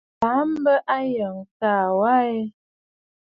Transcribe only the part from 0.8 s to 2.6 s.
Ayɔꞌɔ̀ taa wa aa ɛ?